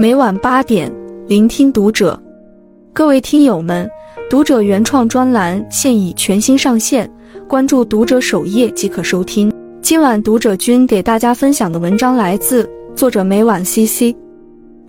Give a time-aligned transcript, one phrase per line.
[0.00, 0.88] 每晚八点，
[1.26, 2.16] 聆听读者。
[2.92, 3.90] 各位听友们，
[4.30, 7.10] 读者原创专栏现已全新上线，
[7.48, 9.52] 关注读者首页即可收听。
[9.82, 14.14] 今晚读者君给大家分享的文章来自作者每晚 CC。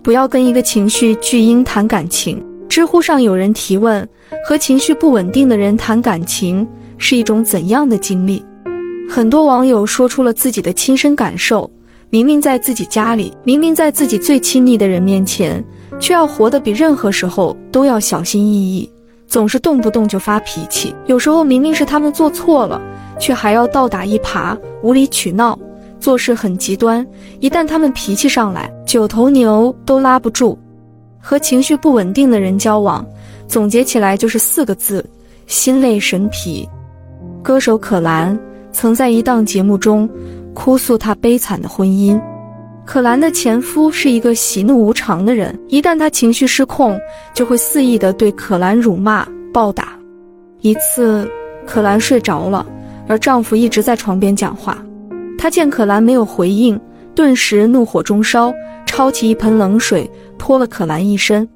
[0.00, 2.40] 不要跟一个情绪巨婴谈感情。
[2.68, 4.08] 知乎上有人提问：
[4.46, 6.64] 和情绪不稳定的人谈感情
[6.98, 8.40] 是一种怎样的经历？
[9.08, 11.68] 很多网友说出了自己的亲身感受。
[12.12, 15.64] 明明在自己家里，明明在自己最亲密的人面前，
[16.00, 18.90] 却要活得比任何时候都要小心翼翼，
[19.28, 20.92] 总是动不动就发脾气。
[21.06, 22.82] 有时候明明是他们做错了，
[23.20, 25.56] 却还要倒打一耙，无理取闹，
[26.00, 27.06] 做事很极端。
[27.38, 30.58] 一旦他们脾气上来，九头牛都拉不住。
[31.20, 33.06] 和情绪不稳定的人交往，
[33.46, 35.04] 总结起来就是四个字：
[35.46, 36.68] 心累神疲。
[37.40, 38.36] 歌手可兰
[38.72, 40.10] 曾在一档节目中。
[40.54, 42.20] 哭诉她悲惨的婚姻。
[42.84, 46.98] 可兰的前夫是一个喜怒无常的人，一旦他情绪失控，
[47.32, 49.96] 就会肆意的对可兰辱骂、暴打。
[50.60, 51.30] 一次，
[51.64, 52.66] 可兰睡着了，
[53.06, 54.76] 而丈夫一直在床边讲话。
[55.38, 56.80] 她见可兰没有回应，
[57.14, 58.52] 顿时怒火中烧，
[58.86, 61.48] 抄起一盆冷水泼了可兰一身。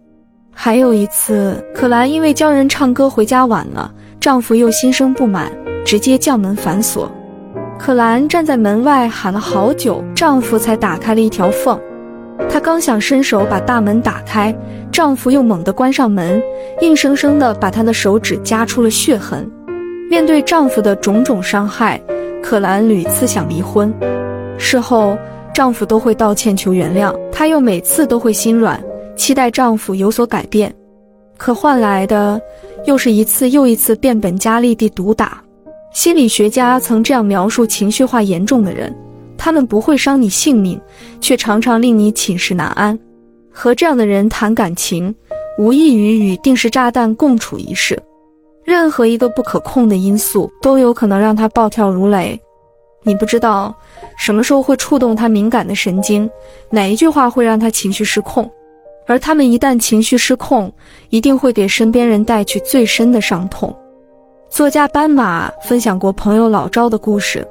[0.52, 5.50] 还有一次，可兰因为教人唱歌回家晚了，丈夫又心生不满，
[5.84, 7.10] 直接将门反锁。
[7.84, 11.78] 可兰站在门外喊了好久，丈夫才打开了一条缝。
[12.48, 14.56] 她刚想伸手把大门打开，
[14.90, 16.42] 丈夫又猛地关上门，
[16.80, 19.46] 硬生生地把她的手指夹出了血痕。
[20.08, 22.00] 面对丈夫的种种伤害，
[22.42, 23.92] 可兰屡次想离婚。
[24.56, 25.14] 事后，
[25.52, 28.82] 丈夫都会道歉求原谅，她又每次都会心软，
[29.14, 30.74] 期待丈夫有所改变。
[31.36, 32.40] 可换来的，
[32.86, 35.43] 又是一次又一次变本加厉地毒打。
[35.94, 38.92] 心理学家曾这样描述情绪化严重的人：
[39.38, 40.78] 他们不会伤你性命，
[41.20, 42.98] 却常常令你寝食难安。
[43.48, 45.14] 和这样的人谈感情，
[45.56, 47.96] 无异于与定时炸弹共处一室。
[48.64, 52.38] 任何一个不可控的因素都有可能让他暴跳如雷。
[53.04, 53.72] 你不知道
[54.18, 56.28] 什么时候会触动他敏感的神经，
[56.70, 58.50] 哪一句话会让他情绪失控。
[59.06, 60.72] 而他们一旦情绪失控，
[61.10, 63.72] 一定会给身边人带去最深的伤痛。
[64.54, 67.44] 作家斑马分享过朋友老赵的故事。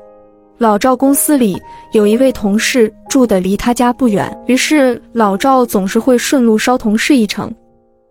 [0.57, 7.53] 老赵公司里有一位同事住的离他家不远，于是老赵总是会顺路捎同事一程。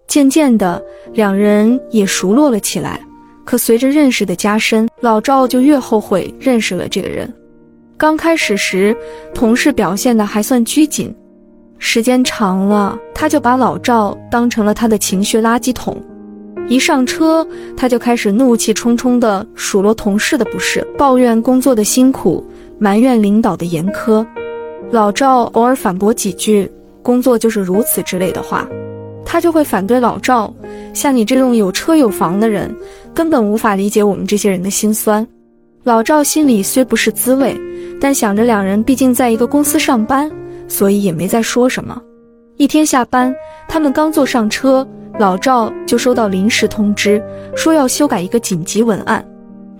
[0.06, 3.00] 渐渐的，两人也熟络了起来。
[3.46, 7.32] 可随着认识的加深，老赵就越后悔认识了这个人。
[7.96, 8.94] 刚开始时，
[9.32, 11.16] 同事表现的还算拘谨，
[11.78, 15.96] 时间长了，他就把老赵当成了他的情绪垃圾桶。
[16.68, 17.46] 一上车，
[17.76, 22.42] 他就开始怒气冲冲地数落同事的不是，抱怨工作的辛苦，
[22.78, 24.26] 埋怨领导的严苛。
[24.90, 26.70] 老赵偶尔反驳几句
[27.02, 28.66] “工作就是如此”之类的话，
[29.24, 30.52] 他就会反对老赵
[30.94, 32.74] ：“像你这种有车有房的人，
[33.14, 35.26] 根本无法理解我们这些人的心酸。”
[35.84, 37.58] 老赵心里虽不是滋味，
[38.00, 40.30] 但想着两人毕竟在一个公司上班，
[40.68, 42.00] 所以也没再说什么。
[42.62, 43.34] 一天下班，
[43.66, 44.86] 他们刚坐上车。
[45.18, 47.20] 老赵就收到临时通知，
[47.56, 49.22] 说要修改一个紧急文案，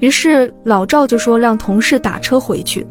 [0.00, 2.84] 于是老赵就说让同事打车回去。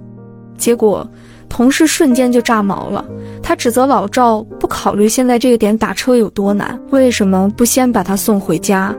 [0.58, 1.06] 结果
[1.50, 3.06] 同事瞬间就炸毛了，
[3.44, 8.96] 他指责老赵不考虑现在这个点打车有多难，为什么不先把他送回家？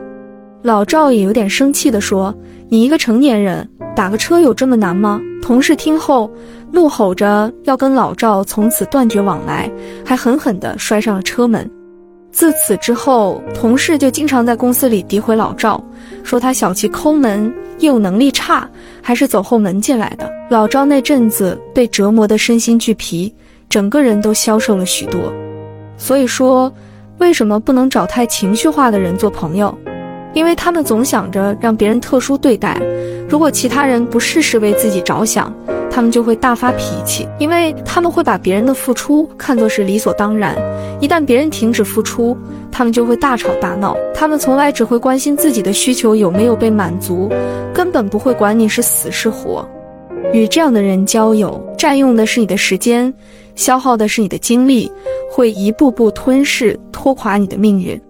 [0.61, 2.33] 老赵也有点生气地说
[2.69, 6.31] ：“你一个成年人打个车有这么难吗？”同事听后
[6.73, 9.71] 怒吼着要跟老赵从此断绝往来，
[10.03, 11.69] 还狠狠地摔上了车门。
[12.31, 15.79] 自此之后，同事就经常在公司里诋毁老赵，
[16.23, 18.67] 说他小气抠门，业务能力差，
[19.03, 20.27] 还是走后门进来的。
[20.49, 23.31] 老赵那阵子被折磨得身心俱疲，
[23.69, 25.31] 整个人都消瘦了许多。
[25.95, 26.73] 所以说，
[27.19, 29.77] 为什么不能找太情绪化的人做朋友？
[30.33, 32.81] 因为他们总想着让别人特殊对待，
[33.29, 35.53] 如果其他人不事事为自己着想。
[35.93, 40.57] 他们就会大发脾气，因为他们会把别人的付出看作是理所当然。
[40.99, 42.35] 一旦别人停止付出，
[42.71, 43.95] 他们就会大吵大闹。
[44.11, 47.29] 他们从来只会关心自己的需求有没有被满足，
[47.71, 49.63] 根本不会管你是死是活。
[50.33, 53.13] 与这样的人交友，占用的是你的时间，
[53.53, 54.91] 消耗的是你的精力，
[55.29, 58.01] 会一步步吞噬、拖垮你的命运。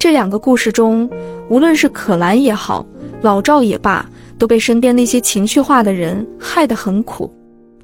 [0.00, 1.08] 这两个故事中，
[1.48, 2.84] 无论是可兰也好，
[3.22, 4.04] 老赵也罢。
[4.38, 7.32] 都被身边那些情绪化的人害得很苦，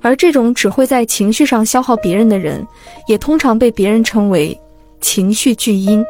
[0.00, 2.66] 而这种只会在情绪上消耗别人的人，
[3.06, 4.58] 也通常被别人称为
[5.00, 6.04] 情绪巨婴。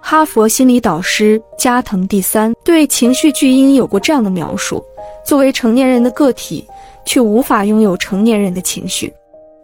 [0.00, 4.82] 哈佛心理导师加藤第三对情绪巨婴有过这样的描述：
[5.24, 6.66] 作为成年人的个体，
[7.04, 9.12] 却无法拥有成年人的情绪。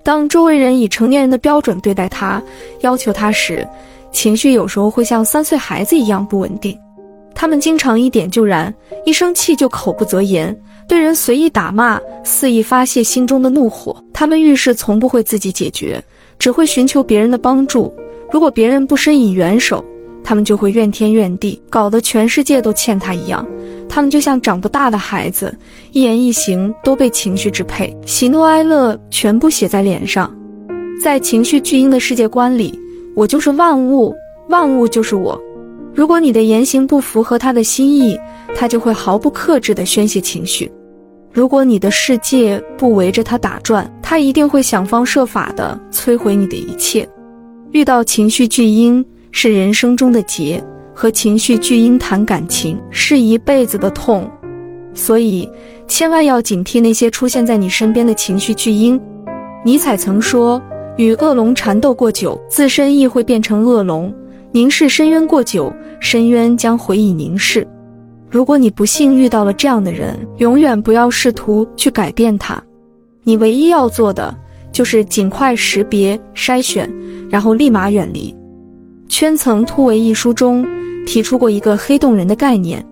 [0.05, 2.41] 当周围人以成年人的标准对待他，
[2.81, 3.67] 要求他时，
[4.13, 6.79] 情绪有时候会像三岁孩子一样不稳定。
[7.41, 8.75] 他们经常一点就燃，
[9.07, 10.53] 一生气就口不择言，
[10.89, 13.97] 对人随意打骂，肆意发泄心中的怒火。
[14.13, 16.03] 他们遇事从不会自己解决，
[16.37, 17.95] 只会寻求别人的帮助。
[18.33, 19.85] 如果别人不伸以援手，
[20.25, 23.47] 他们就会怨天怨地，搞得全世界都欠他一样。
[23.89, 25.57] 他们就像长不大的孩子，
[25.93, 30.29] 一言一行都被情绪支配，喜怒哀乐全部写在脸上。
[31.01, 32.77] 在情绪巨婴的世界观里，
[33.15, 34.13] 我就是万物，
[34.49, 35.41] 万物就是我。
[35.95, 38.19] 如果你的言行不符合他的心意，
[38.55, 40.71] 他就会毫不克制地宣泄情绪。
[41.33, 47.09] 如果你的世界不围着他打转，他一定会想方设法地摧毁你的一切。
[47.73, 50.65] 遇到情绪巨婴是人生中的劫，
[50.95, 54.31] 和情绪巨婴谈感情是一辈子的痛，
[54.95, 55.49] 所以
[55.87, 59.01] 千万要警惕那些出现在你身边的情绪巨婴。
[59.65, 60.63] 尼采曾说
[60.97, 64.11] ：“与恶龙缠斗过久，自身亦会变成恶龙；
[64.59, 67.65] 凝视深渊过久，深渊将回以凝视。”
[68.29, 72.61] 如果你不幸遇到了这样的人，永远不要试图去改变他，
[73.23, 74.37] 你唯一要做的
[74.73, 76.93] 就是尽快识别、筛选。
[77.31, 78.35] 然后立马远离。
[79.09, 80.67] 《圈层突围》一书中
[81.07, 82.85] 提出过一个黑洞人的概念：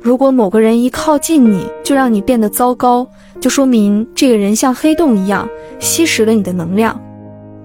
[0.00, 3.06] 如果某个人一靠近你就让你变得糟糕，
[3.38, 5.46] 就说明这个人像黑洞一样
[5.78, 6.98] 吸食了你的能量。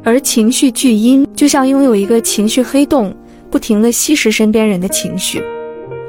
[0.03, 3.15] 而情绪巨婴就像拥有一个情绪黑洞，
[3.49, 5.41] 不停地吸食身边人的情绪。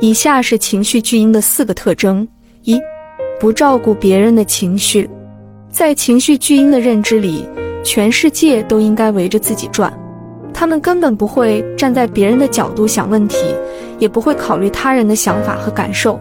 [0.01, 2.27] 以下是情绪巨婴的四个特征：
[2.63, 2.81] 一、
[3.41, 5.09] 不照顾别人的情绪。
[5.71, 7.45] 在情绪巨婴的认知里。
[7.85, 9.91] 全世界都应该围着自己转，
[10.53, 13.39] 他们根本不会站在别人的角度想问题，
[13.99, 16.21] 也不会考虑他人的想法和感受。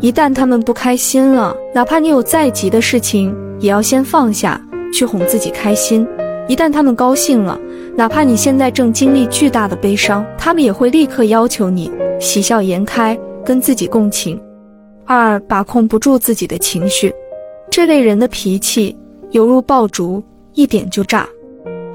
[0.00, 4.60] 一旦他们不开心了，哪怕你有再急的事情，也要先放下
[4.92, 6.06] 去哄自己开心；
[6.46, 7.58] 一旦他们高兴了，
[7.94, 14.40] 哪怕你现在正经历巨大的悲伤，他们也会立刻要求你喜笑颜开，跟自己共情。
[15.04, 17.12] 二，把控不住自己的情绪，
[17.70, 18.96] 这类人的脾气
[19.30, 20.22] 犹如爆竹。
[20.54, 21.26] 一点就炸，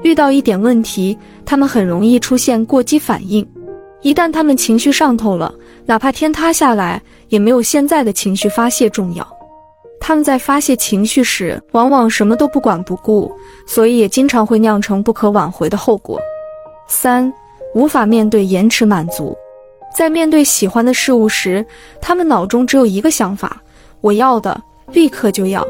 [0.02, 3.46] 遇到一点问题，他们很容易出现过激反应。
[4.02, 5.54] 一旦他们情绪上头了，
[5.86, 9.37] 哪怕天塌下来，也没有现在的情绪发泄重要。
[10.00, 13.30] 他们在发泄情绪时，往往什么都不管不顾，
[13.66, 16.18] 所以也经常会酿成不可挽回的后果。
[16.86, 17.32] 三，
[17.74, 19.36] 无法面对延迟满足，
[19.94, 21.64] 在面对喜欢的事物时，
[22.00, 23.60] 他们脑中只有一个想法：
[24.00, 24.58] 我要的
[24.92, 25.66] 立刻就要。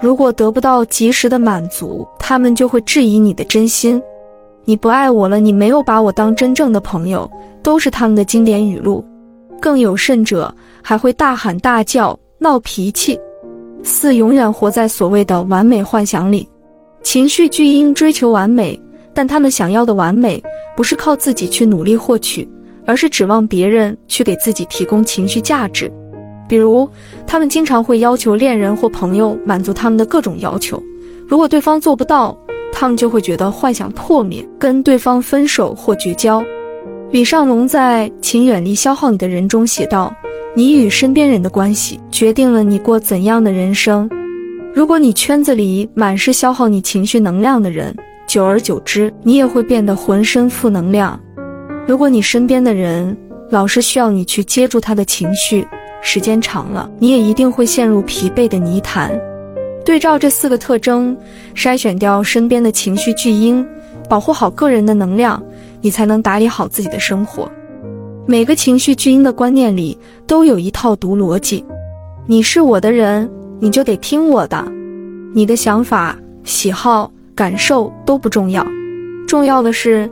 [0.00, 4.02] 如果得不到及时的满足，他们就会质疑你的真心。
[4.64, 7.30] 你不爱我了，你没有把我当真正的朋友，
[7.62, 9.04] 都是他们的经典语录。
[9.60, 13.18] 更有甚者，还会大喊大叫、闹脾气。
[13.82, 16.48] 四，永远活在所谓的完美幻想里。
[17.02, 18.80] 情绪巨婴追求完美，
[19.12, 20.42] 但他们想要的完美，
[20.76, 22.48] 不是靠自己去努力获取，
[22.86, 25.92] 而是指望别人去给自己提供情绪价值。
[26.48, 26.88] 比如，
[27.26, 30.80] 他们经常会要求恋人或朋友满足他们的各种要求。
[31.26, 32.36] 如果对方做不到，
[32.72, 36.44] 他们就会觉得幻想破灭，跟对方分手或绝交。
[37.10, 40.14] 李尚龙在《请远离消耗你的人》中写道
[40.54, 44.06] ：“你与身边人的关系，决定了你过怎样的人生。
[44.74, 47.96] 如果你圈子里满是消耗你情绪能量的人，
[48.26, 51.18] 久而久之，你也会变得浑身负能量。
[51.86, 53.16] 如果你身边的人
[53.48, 55.66] 老是需要你去接住他的情绪，
[56.02, 59.18] 时间长了，你也一定会陷入疲惫的泥潭。
[59.86, 61.16] 对照这四个特征，
[61.54, 63.66] 筛选掉身边的情绪巨婴，
[64.06, 65.42] 保护好个人的能量，
[65.80, 67.50] 你才能打理好自己的生活。
[68.24, 69.98] 每个情绪巨婴的观念里
[70.28, 71.64] 都有一套毒逻辑：
[72.24, 74.64] 你是我的人，你就得听我的。
[75.34, 78.64] 你的想法、喜好、感受都不重要，
[79.26, 80.08] 重要的是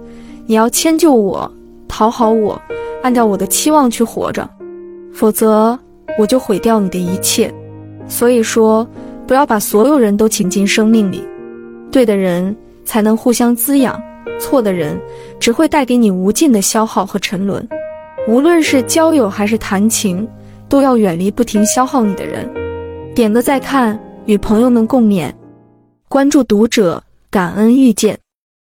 [0.46, 1.50] 你要迁就我，
[1.86, 2.60] 讨好我，
[3.02, 4.48] 按照我的期望去活着。
[5.12, 5.78] 否则，
[6.18, 7.52] 我就毁掉你的一切。
[8.08, 8.84] 所以说，
[9.24, 11.22] 不要把所有人都请进生命里，
[11.92, 14.00] 对的人才能互相滋养，
[14.40, 14.98] 错的人
[15.38, 17.66] 只会带给你无尽的消耗和沉沦。
[18.28, 20.28] 无论是交友还是谈情，
[20.68, 22.48] 都要远离不停消耗你的人。
[23.14, 25.32] 点个再看，与朋友们共勉。
[26.08, 28.18] 关注读者，感恩遇见。